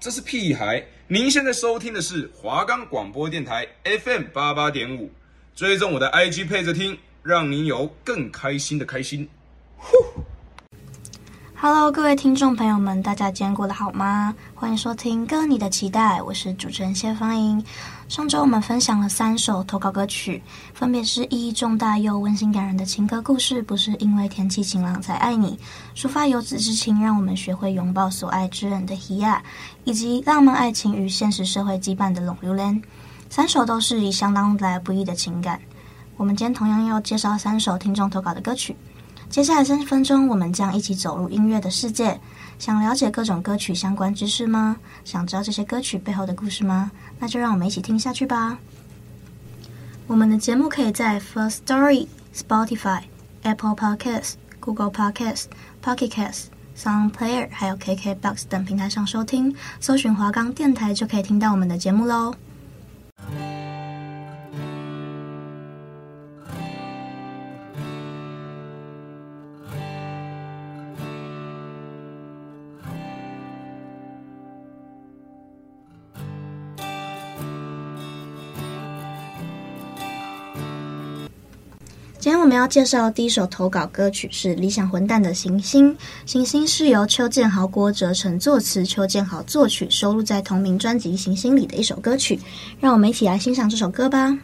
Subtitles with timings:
[0.00, 0.84] 这是屁孩。
[1.06, 5.08] 您现在收听的是华冈广播电台 FM 八八点五，
[5.54, 9.28] 追踪我的 IG 配着听，让您有更开心的开心。
[9.76, 9.96] 呼。
[11.64, 14.34] Hello，各位听众朋友们，大家今天过得好吗？
[14.52, 17.64] 欢迎收听《歌你的期待》，我是主持人谢芳莹。
[18.08, 20.42] 上周我们分享了三首投稿歌曲，
[20.74, 25.56] 分别是意义重大又温馨感人的情歌故事，不是因为天气晴朗才爱你，
[25.94, 29.40] 抒发游子之情，让我们学会拥抱所爱之人的希亚，
[29.84, 32.82] 以及浪漫爱情与现实社会羁绊的浪流连。
[33.30, 35.60] 三首都是以相当来不易的情感。
[36.16, 38.76] 我们今天同样要介绍三首听众投稿的歌曲。
[39.32, 42.20] 接下来三十分钟，我们将一起走入音乐的世界。
[42.58, 44.76] 想了解各种歌曲相关知识吗？
[45.06, 46.90] 想知道这些歌曲背后的故事吗？
[47.18, 48.58] 那就让我们一起听下去吧。
[50.06, 53.04] 我们的节目可以在 First Story、Spotify、
[53.40, 55.44] Apple Podcasts、Google Podcasts、
[55.82, 56.44] Pocket Casts、
[56.76, 62.34] Sound Player 还有 KKBox 等平台上收听，搜寻华冈电台就可以听到我们的节目喽。
[82.52, 85.90] 们要介绍的第一首投稿歌曲是理想混蛋的《行星》。
[86.26, 92.38] 《行星》是由邱建豪、郭哲成作词，邱建豪作曲，收录在同名专辑《行星》里的一首歌曲。
[92.78, 94.36] 让我们一起来欣赏这首歌吧。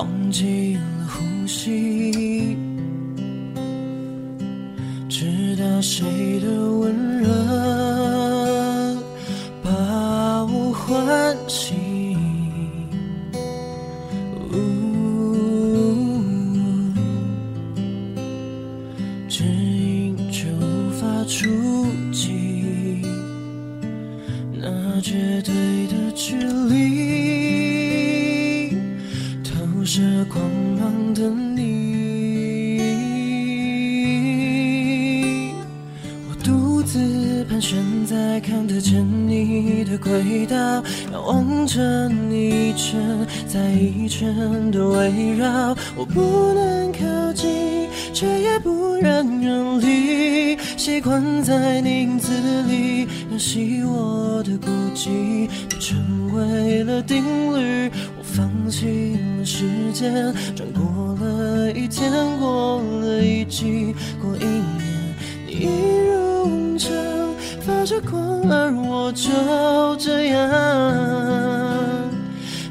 [0.00, 2.56] 忘记了呼吸，
[5.10, 7.09] 知道谁的温柔。
[50.76, 52.30] 习惯在你影子
[52.68, 55.48] 里温习我的孤寂，
[55.78, 57.22] 成为了定
[57.56, 57.90] 律。
[58.18, 65.14] 我放弃了时间，转过了一天，过了一季，过一年，
[65.46, 65.66] 你一
[66.06, 66.90] 如往常
[67.60, 69.30] 发着光，而我就
[69.96, 70.48] 这样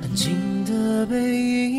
[0.02, 1.79] 安静的背影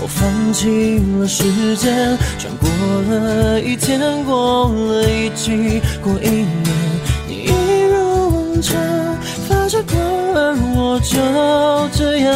[0.00, 2.68] 我放弃了时间，转过
[3.08, 6.68] 了一天，过了一季，过一年，
[7.28, 7.50] 你一
[7.90, 7.94] 如
[8.30, 8.76] 往常
[9.48, 9.96] 发着光，
[10.34, 11.16] 而我就
[11.96, 12.32] 这样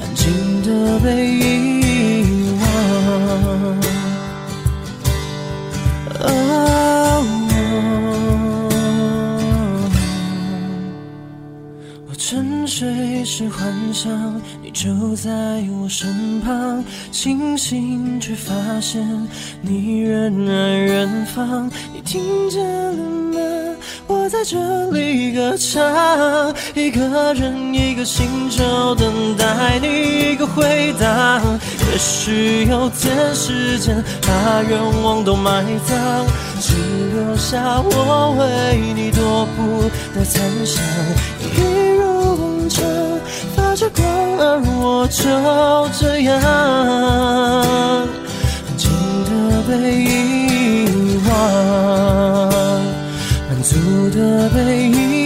[0.00, 0.26] 安静。
[0.68, 2.62] 的被遗忘。
[6.20, 7.24] Oh,
[12.06, 14.10] 我沉睡时幻想
[14.78, 15.28] 就在
[15.82, 19.04] 我身旁，清醒却发现
[19.60, 21.68] 你仍然远方。
[21.92, 23.40] 你听见了吗？
[24.06, 31.42] 我在这里歌唱，一个人一个星球等待你一个回答。
[31.90, 36.24] 也许有天时间把愿望都埋葬，
[36.60, 36.76] 只
[37.16, 40.80] 留下我为你踱步的残响。
[41.42, 42.84] 一如往常
[43.78, 44.04] 着光，
[44.40, 45.22] 而我就
[45.96, 46.34] 这样
[48.66, 48.90] 安静
[49.22, 49.70] 的被
[50.02, 50.06] 遗
[51.28, 51.30] 忘。
[53.48, 53.70] 满足
[54.10, 54.56] 的被
[54.88, 55.17] 遗忘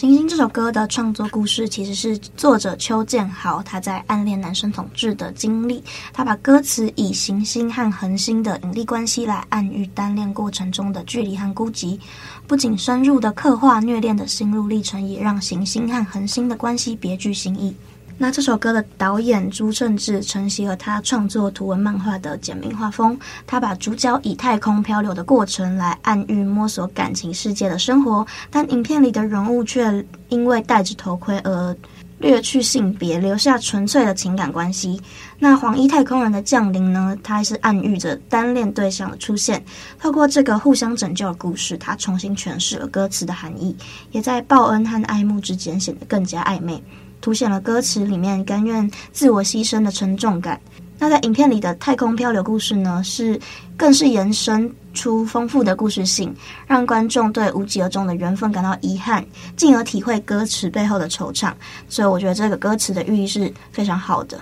[0.00, 5.84] 行星这首歌的创作故事其实是作者邱建豪他在暗恋男生统治的经历。
[6.10, 12.00] 他把歌词以行星和恒星的引力关系来暗喻单恋过程中的距离和孤寂，
[12.46, 17.76] 不仅深入的刻画虐恋的心路历程，也让行星和恒星的关系别具新意。
[18.22, 31.74] 那这首歌的导演朱正志承袭了他创作图文漫画的简明画风，他把主角以太空漂流的过程来暗喻摸索感情世界的生活，但影片里的人物却因为戴着头盔而
[32.18, 35.00] 略去性别，留下纯粹的情感关系。
[35.38, 37.16] 那黄衣太空人的降临呢？
[37.22, 39.64] 它还是暗喻着单恋对象的出现。
[39.98, 43.74] 透过这个互相拯救的故事，他重新诠释了歌词的含义，
[44.10, 46.82] 也在报恩和爱慕之间显得更加暧昧。
[47.20, 50.60] 凸显了歌词里面甘愿自我牺牲的沉重感。
[50.98, 53.40] 那在影片里的太空漂流故事呢，是
[53.74, 56.34] 更是延伸出丰富的故事性，
[56.66, 59.24] 让观众对无疾而终的缘分感到遗憾，
[59.56, 61.52] 进而体会歌词背后的惆怅。
[61.88, 64.38] 所以我觉得这个歌词的寓意是非常好的。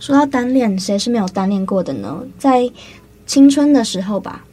[0.00, 2.20] 说到单恋，谁是没有单恋过的呢？
[2.36, 2.68] 在
[3.26, 4.44] 青春的时候吧，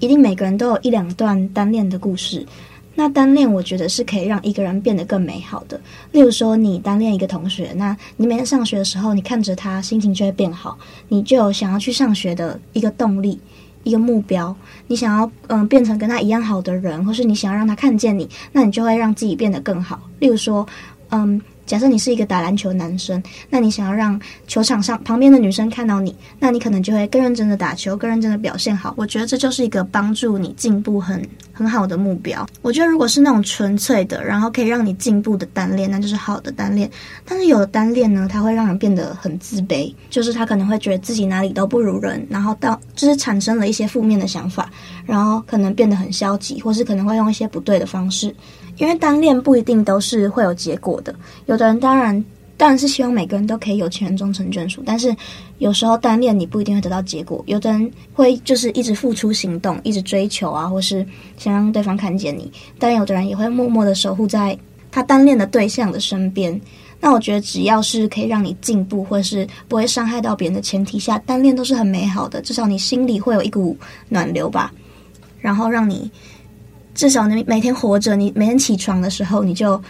[0.00, 2.46] 一定每个人都有一两段单恋的故事。
[2.94, 5.80] 那单恋，我觉得是可以让一个人变得更美好的。
[6.12, 13.38] 例如说，你单恋一个同学，那你每天上学的时候，你看着他，心情就会变好，你就有想要去上学的一个动力，
[13.82, 14.54] 一个目标。
[14.86, 20.00] 你想要嗯、变成跟他一样好的人，或是你想要让他看见你，那你就会让自己变得更好。
[20.20, 20.66] 例如说，
[21.10, 21.40] 嗯。
[21.66, 28.94] 假设你是一个打篮球男生，那你想要让球场上旁边的女生看到你，那你可能就会更认真的打球，更认真的表现好。
[28.96, 32.46] 我觉得这就是一个帮助你进步很很好的目标。
[32.62, 36.90] 我觉得如果是那种纯粹的，然后可以让你进步的单恋，那就是好的单恋。
[37.24, 44.70] 但是有的单恋呢，它会让人变得很自卑，就是他可能会觉得自己哪里都不如人，然后到就是产生了一些负面的想法，
[45.06, 48.34] 然后可能变得很消极，或是可能会用一些不对的方式。
[48.76, 51.14] 因为单恋不一定都是会有结果的，
[51.46, 52.24] 有的人当然
[52.56, 55.14] 当然是希望每个人都可以有情人终成眷属，但是
[55.58, 57.42] 有时候单恋你不一定会得到结果。
[57.46, 61.04] 有的人会就是一直付出行动，一直追求啊，或是
[61.36, 64.56] 想让对方看见你，但有的人也会默默的守护在
[64.90, 66.60] 他单恋的对象的身边。
[67.00, 73.76] 那我觉得只要是可以让你进步，或是不会伤害到别人的前提下，单恋都是很美好的，至少你心里会有一股
[74.08, 74.72] 暖流吧，
[75.40, 76.10] 然后让你。
[76.94, 79.80] 至少你每天活着，你每天起床的时候，你就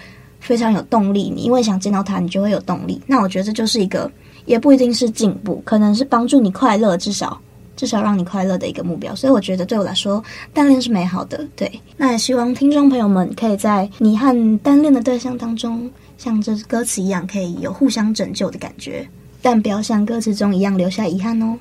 [0.40, 1.30] 非常有动力。
[1.30, 3.00] 你因为想见到他，你就会有动力。
[3.06, 4.10] 那我觉得这就是一个，
[4.46, 7.38] 也不一定是进步，可能是帮助你快乐，至少
[7.76, 9.14] 至少让你快乐的一个目标。
[9.14, 11.46] 所以我觉得对我来说，单恋是美好的。
[11.54, 19.06] 对，那也希望听众朋友们可以在你和单恋的对象当中，像这歌词一样，可以有互相拯救的感觉，
[19.42, 21.56] 但不要像歌词中一样留下遗憾哦。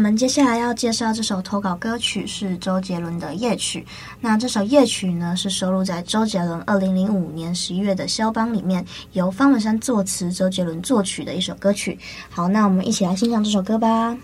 [0.00, 3.80] 我们接下来要介绍这首投稿歌曲是周杰伦的《夜曲》。
[4.18, 11.98] 那这首《夜曲》呢，是收录在周杰伦二零零五年十一月的肖邦里面，由方文山作词，周杰伦作曲的一首歌曲。
[12.30, 14.16] 好，那我们一起来欣赏这首歌吧。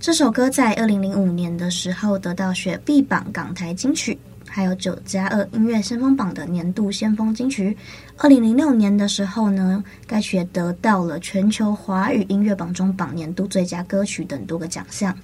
[0.00, 4.16] 这首歌在二零零五年的时候得到雪碧榜港台金曲，
[4.46, 7.76] 还有九加二音乐先锋榜的年度先锋金曲。
[8.18, 15.16] 二零零六年的时候呢，该曲也得到了全球华语音乐榜中榜年度最佳歌曲等多个奖项。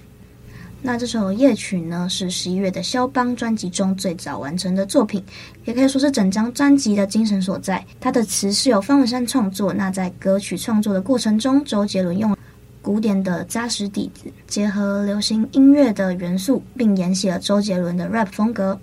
[0.83, 5.23] 那这首夜曲呢，是十一月的肖邦专辑中最早完成的作品，
[5.63, 7.85] 也可以说是整张专辑的精神所在。
[7.99, 12.35] 它的词是由方文山创作，那在歌曲创作的过程中，周杰伦用
[12.81, 18.79] 古典的扎实底子，结合流行音乐的元素，并沿袭了周杰伦的 rap 风格。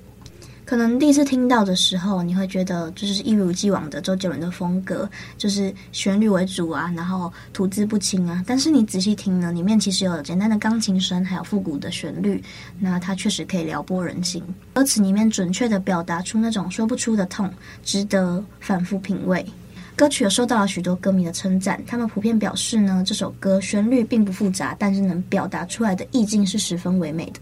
[0.69, 5.09] 可能第一次听到的时候，你会觉得就是一如既往的周杰伦的风格，
[5.39, 8.45] 就是旋律为主啊，然后吐字不清啊。
[8.47, 12.45] 但是你仔细听呢，里面其实有简单的钢琴声，还有复古的旋律，
[12.79, 14.43] 那它确实可以撩拨人心。
[14.75, 17.51] 歌词里面准确地表达出那种说不出的痛，
[17.83, 19.43] 值得反复品味。
[19.97, 27.41] 歌曲也受到了许多歌迷的称赞，他们普遍表示呢，这首歌旋律并不复杂，但是能表达出来的意境是十分唯美的。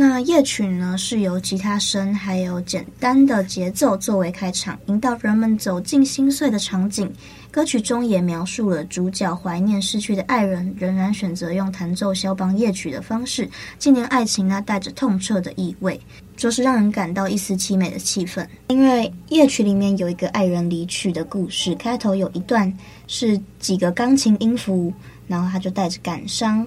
[0.00, 7.12] 那夜曲呢，是由吉他声还有简单的节奏作为开场，引导人们走进心碎的场景。
[7.50, 16.00] 歌曲中也描述了主角怀念逝去的爱人，仍然选择用弹奏肖邦夜曲的方式纪念爱情，那带着痛彻的意味，
[16.36, 18.46] 着实让人感到一丝凄美的气氛。
[18.68, 22.72] 因为夜曲里面有一个爱人离去的故事，开头有一段
[23.08, 24.92] 是几个钢琴音符，
[25.26, 26.64] 然后他就带着感伤。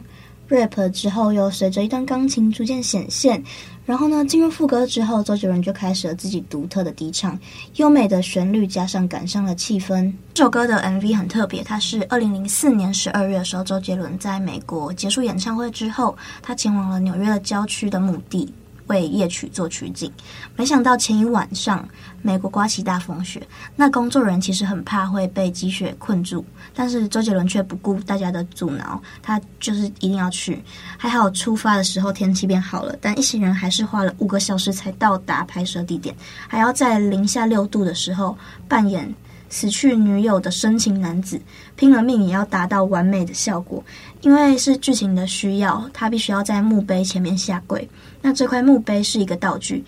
[0.51, 3.41] Rap 之后又随着一段钢琴逐渐显现，
[3.86, 7.39] 然后呢，进入副歌之后，周杰伦就开始了自己独特的低唱，
[7.77, 10.12] 优美的旋律加上感伤的气氛。
[10.34, 18.53] 这首歌的 MV 很特别，它是二零零四年十二月的时候，周杰伦在美国结束演唱会之后，他前往了纽约的郊区的墓地。
[18.91, 20.12] 为夜曲做取景，
[20.57, 21.88] 没想到前一晚上
[22.21, 23.41] 美国刮起大风雪，
[23.74, 26.43] 那工作人员其实很怕会被积雪困住，
[26.75, 30.62] 但是周杰伦却不顾大家的阻挠，他就是一定要去。
[30.98, 36.13] 还好出发的时候天气变好了，但一行人还是花了五个小时才到达拍摄地点，
[36.50, 39.10] 还要在零下六度的时候扮演
[39.50, 41.41] 死去女友的深情男子，
[41.75, 43.83] 拼了命也要达到完美的效果。
[44.21, 47.89] 因为是剧情的需要，他必须要在墓碑前面下跪。
[48.21, 49.83] 那这块墓碑是一个道具，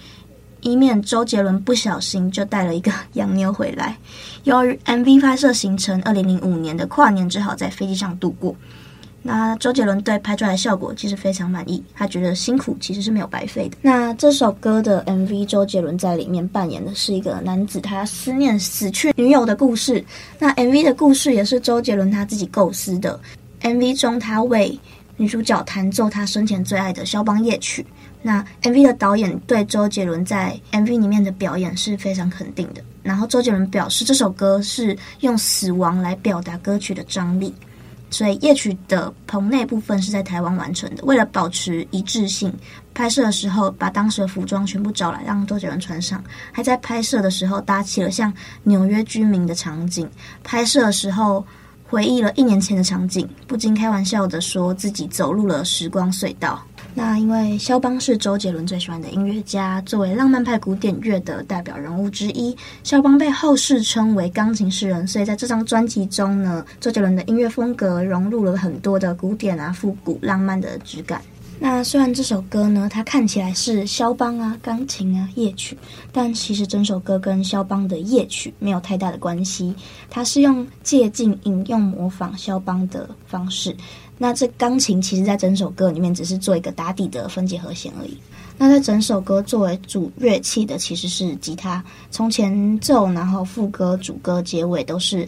[0.61, 3.97] 以免周杰伦不小心就带了一个 洋妞回来。
[4.43, 8.55] 由于 MV 拍摄行程，二零零五年的跨年只好在飞机上度过。
[9.25, 13.77] 那周杰伦对拍出来的效果其实非常满意，他觉得辛苦其实是没有白费的。
[13.81, 20.03] 那这首歌的 MV，周杰伦在里面扮演的是一个男子，他思念死去女友的故事。
[20.37, 23.17] 那 MV 的故事也是周杰伦他自己构思的。
[23.61, 24.77] MV 中，他为
[25.15, 27.85] 女主角弹奏他生前最爱的肖邦夜曲。
[28.23, 32.81] 那 MV 的导演对周杰伦在 MV 里面的表演是非常肯定的。
[33.03, 37.53] 然后周杰伦表示，这首歌是用死亡来表达歌曲的张力。
[38.09, 41.03] 所以夜曲的棚内部分是在台湾完成的。
[41.03, 42.53] 为了保持一致性，
[42.93, 48.31] 拍摄的时候把当时的服装全部找来让周杰伦穿上，还在拍摄的时候搭起了像
[48.61, 50.07] 纽约居民的场景。
[50.43, 51.43] 拍摄的时候
[51.89, 56.63] 回忆了一年前的场景，不禁开玩笑的说自己走入了时光隧道。
[56.95, 71.19] 那因为肖邦是周杰伦最喜欢的音乐家，作为浪漫派古典乐的代表人物之一，肖邦被后世称为钢琴诗人，所以在这张专辑中呢，周杰伦的音乐风格融入了很多的古典啊、复古、浪漫的质感。
[71.59, 75.77] 那虽然这首歌呢，它看起来是肖邦啊、钢琴啊、夜曲，
[76.11, 79.73] 但其实整首歌跟肖邦的夜曲没有太大的关系，
[80.09, 83.73] 它是用借镜、引用、模仿肖邦的方式。
[84.17, 88.17] 那这钢琴其实，在整首歌里面只是做一个打底的分解和弦而已。
[88.57, 95.27] 那在整首歌作为主乐器的其实是吉他，从前奏，然后副歌、主歌、结尾都是。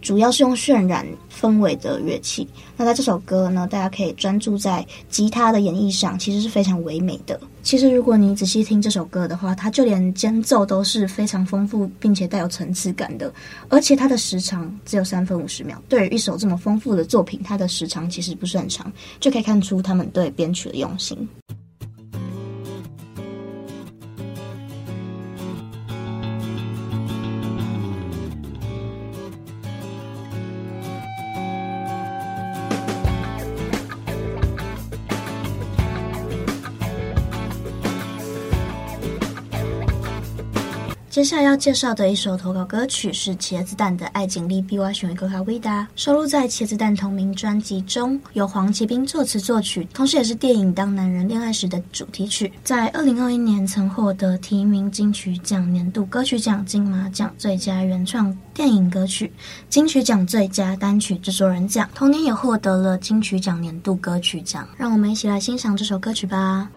[0.00, 2.44] 主要是用渲染氛围的乐器。
[2.76, 7.40] 那在这首歌呢，大家可以专注在吉他的演绎上，其实是非常唯美的。
[7.62, 13.32] 其实如果你仔细听这首歌的话，它就连间奏都是非常丰富并且带有层次感的。
[13.68, 21.28] 而且它的时长只有三分五十秒，对于一首这么丰富的作品，它的时长其实不是很长，就可以看出他们对编曲的用心。
[41.12, 52.50] 接下来要介绍的一首投稿歌曲是茄子蛋的《爱情你比我想的更卡伟大》，收录在茄子蛋同名专辑中，由黄奇斌作词作曲，同时也是电影《当男人恋爱时》的主题曲。
[52.64, 59.30] 在二零二一年曾获得提名金曲奖年度歌曲奖、金马奖最佳原创电影歌曲、
[59.68, 64.66] 金曲奖最佳单曲制作人奖，同年也获得了金曲奖年度歌曲奖。
[64.78, 66.70] 让我们一起来欣赏这首歌曲吧。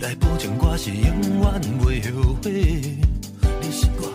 [0.00, 2.50] 来保证我是永远袂后悔。
[3.60, 4.10] 你是我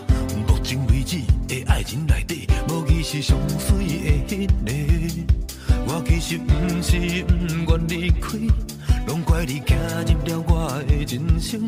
[0.48, 3.86] 目前为止的爱情内底，无疑是上水
[4.26, 5.32] 的迄个。
[5.86, 8.36] 我其实不是不愿离开，
[9.06, 11.62] 拢怪你走入了我的人生，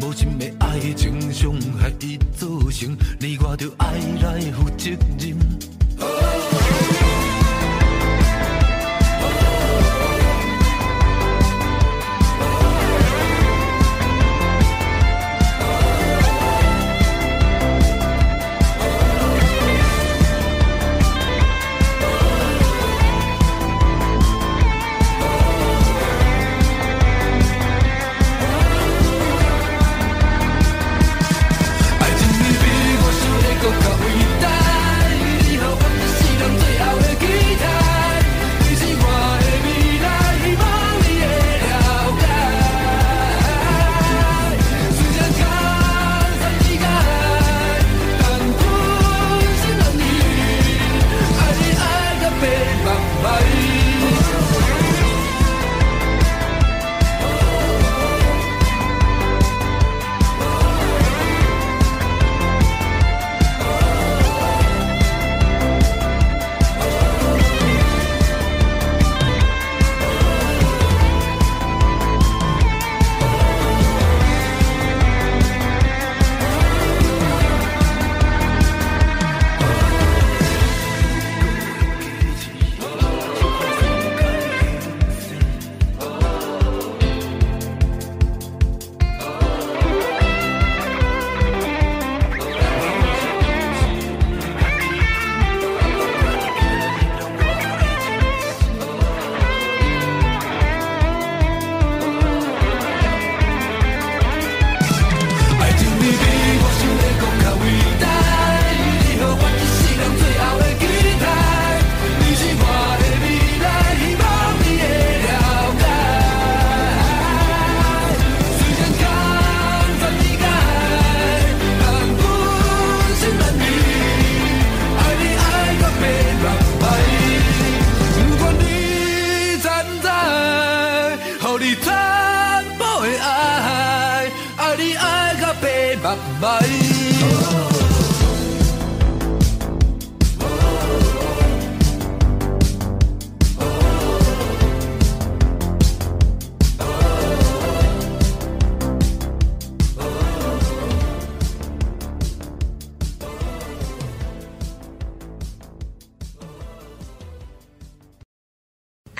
[0.00, 5.36] 无情的爱情伤害已造成，你我着爱来负责任。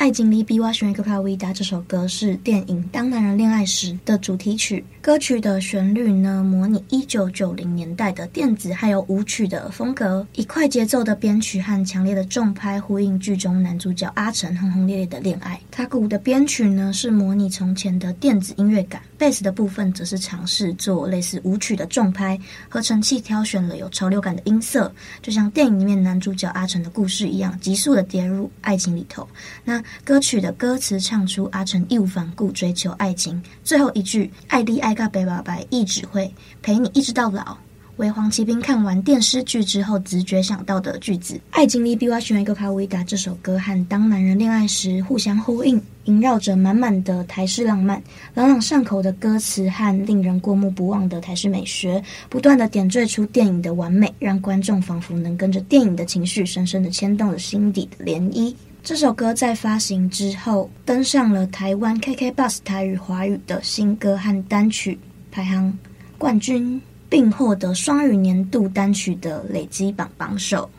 [0.08, 1.52] 爱情里比我想的更伟大。
[1.52, 4.82] 这首歌是电影《当男人恋爱时》的主题曲。
[5.02, 15.60] 歌曲的旋律呢，模拟一九九零年代的电子还有舞曲的风格，以快节奏的编曲和强烈的重拍呼应剧中男主角阿成轰轰烈烈的恋爱。
[15.70, 24.90] 他鼓的编曲呢，是模拟从前的电子音乐感，贝斯的部分则是尝试做类似舞曲的重拍，合成器挑选了有潮流感的音色，
[25.20, 29.26] 就像电影里面男主角阿成的故事一样，急速的跌入爱情里头。
[29.64, 37.54] 那歌曲的歌词唱出阿成义无反顾追求爱情，最后一句“爱你爱到白白白，一直会陪你一直到老”，
[37.98, 41.38] 为黄奇斌看完电视剧之后直觉想到的句子。
[41.50, 43.04] 爱情里比我想的更伟大。
[43.04, 58.54] 这首歌和当男人恋爱时互相呼应，萦绕着满满的台式浪漫，朗朗上口的歌词和令人过目不忘的台式美学，不断的点缀出电影的完美，让观众仿佛能跟着电影的情绪，深深的牵动了心底的涟漪。
[58.88, 64.98] 这首歌在发行之后，登上了台湾 KK Bus 台语华语的新歌和单曲
[65.30, 65.78] 排行
[66.16, 70.70] 冠军，并获得双语年度单曲的累积榜榜首。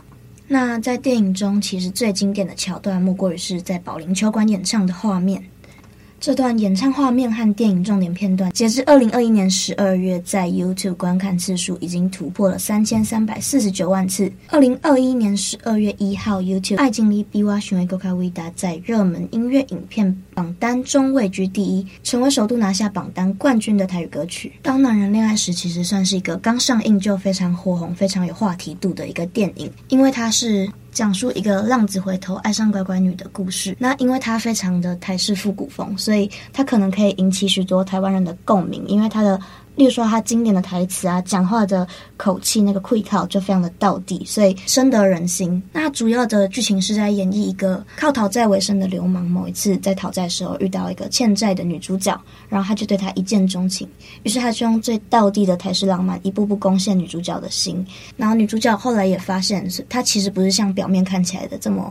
[0.47, 5.43] 那在电影中，其实最经典的桥段，莫过于是在保龄球馆演唱的画面。
[6.19, 14.29] 这段演唱画面和电影重点片段，截至二零二一年十二月，在 YouTube 观看次数已经突破了三千三百四十九万次。
[14.49, 24.51] 二零二一年十二月一号，YouTube《爱情里比我想的更伟大》在热门音乐影片榜单中位居第一，成为首度拿下榜单冠军的台语歌曲。
[24.61, 30.69] 当男人恋爱时，其实算是一个刚上映就非常火红、非常有话题度的一个电影，因为它是。
[30.91, 33.75] 讲述一个浪子回头爱上乖乖女的故事。
[33.79, 39.39] 那因为它非常的台式复古风，所以它可能可以引起许多台湾人的共鸣，因为它的
[39.79, 41.87] 例如说他经典的台词啊，讲话的
[42.17, 45.63] 口气，那个气口就非常的道地，所以深得人心。
[45.71, 53.87] 那主要的剧情是在演绎一个靠讨债为生的流氓，某一次在讨债的时候遇到一个欠债的女主角，然后他就对她一见钟情，
[54.23, 57.87] 于是他就用最道地的台式浪漫，一步步攻陷女主角的心。
[58.17, 61.89] 然后女主角后来也发现，是她其实不是像表面看起来的这么。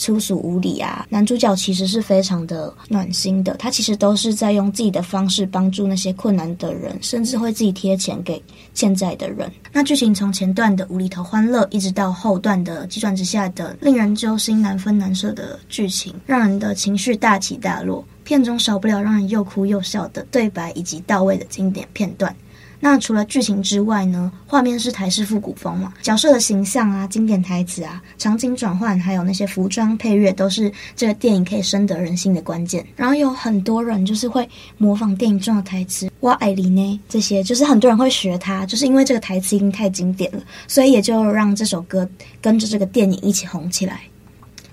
[0.00, 1.06] 粗俗无礼啊！
[1.10, 9.52] 男主角其实是非常的暖心的，他其实都是在用自己的方式帮助那些困难的人，甚至会自己贴钱给欠债的人。
[9.70, 18.02] 那剧情从前段的无厘头欢乐，一直到后段的急转直下的令人揪心、难分难舍的剧情，让人的情绪大起大落。
[18.24, 22.34] 片中少不了让人又哭又笑的对白，以及到位的经典片段。
[22.82, 32.84] 那除了剧情之外呢，画面是台式复古风嘛，角色的形象啊、经典台词啊、场景转换，还有那些服装配乐，都是这个电影可以深得人心的关键。
[32.96, 42.08] 然后有很多人就是会模仿电影中的台词，哇，爱丽呢这些，就是很多人会学他，就是因为这个台词已经太经典了，所以也就让这首歌
[42.40, 44.00] 跟着这个电影一起红起来。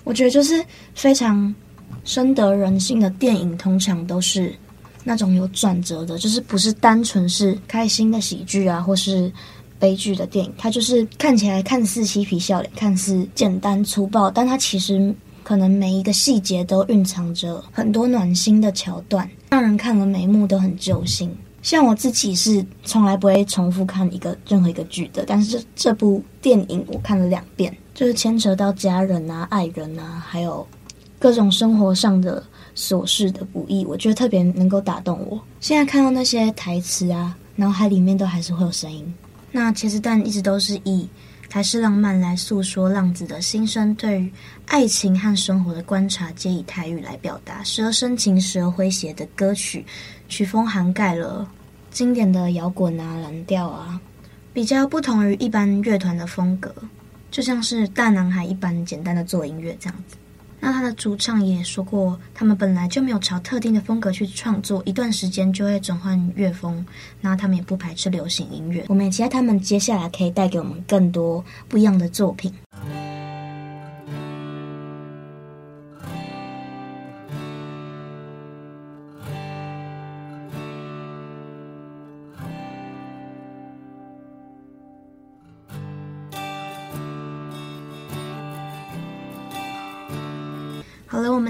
[0.05, 0.63] 我觉得就是
[0.95, 1.53] 非常
[2.05, 4.55] 深得人心的电影，通常都是。
[5.07, 9.31] 那种有转折的，就是不是单纯是开心的喜剧啊，或是
[9.79, 21.33] 悲剧的电影，它就是看起来看似嬉皮笑脸，看似简单粗暴，但它其实可能每一个细节都蕴藏着很多暖心的桥段，让人看了每一幕都很揪心。
[21.61, 30.67] 像我自己是从来不会重复看一个任何一个剧的，但是这部电影我看了两遍，就是牵扯到家人啊、爱人啊，还有
[31.17, 32.43] 各种生活上的。
[32.77, 35.41] 琐事的不易，我觉得特别能够打动我。
[35.59, 39.11] 现在看到那些台词啊，脑海里面都还是会有声音。
[39.51, 41.09] 那茄子蛋一直都是以
[41.49, 44.31] 台式浪漫来诉说浪子的心声，对于
[44.67, 49.83] 爱情和生活的观察，皆以台语来表达，时而深情，时而诙谐的歌曲，
[50.29, 51.49] 曲风涵盖了
[51.89, 53.99] 经典的摇滚啊、蓝调啊，
[54.53, 56.71] 比较不同于一般乐团的风格，
[57.31, 60.15] 就像是大男孩一般简单的做音乐这样子。
[60.59, 66.85] 那他的主唱也说过，他们本来就没有朝特定的风格去创作，一段时间就会转换乐风。
[67.21, 72.51] 那他们也不排斥流行音乐，我们也期待他们接下来可以带给我们更多不一样的作品。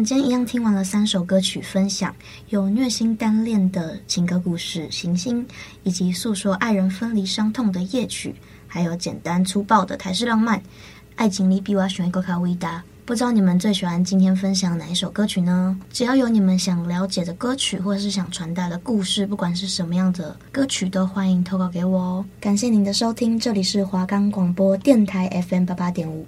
[0.08, 2.16] 今天一样听完了三首歌曲分享，
[2.48, 5.46] 有虐心单恋的情歌故事《行星》，
[5.84, 8.34] 以及诉说爱人分离伤痛的夜曲，
[8.68, 10.60] 还有简单粗暴的台式浪漫
[11.18, 12.78] 《爱情里比我喜欢阁较伟大》。
[13.04, 15.78] 不知道你们最喜欢今天分享哪一首歌曲呢？
[15.92, 22.26] 只要有你们想了解的歌曲，或者是想传达的故事，不管是什么样的歌曲，都欢迎投稿给我哦。
[22.40, 26.26] 感谢您的收听，这里是华冈广播电台 FM 八八点五。